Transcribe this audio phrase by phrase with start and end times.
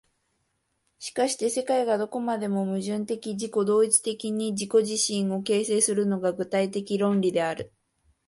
[0.97, 7.71] しかして世界がどこまでも矛盾的自己同一的に自己自身を形成するのが、具体的論理である。